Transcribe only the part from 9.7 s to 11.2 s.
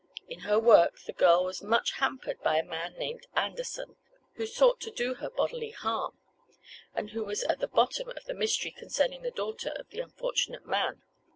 of the unfortunate man.